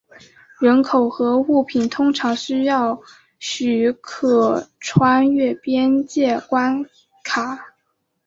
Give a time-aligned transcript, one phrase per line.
[0.59, 2.99] 人口和物品通常需要
[3.37, 6.83] 许可穿越边界关
[7.23, 7.75] 卡。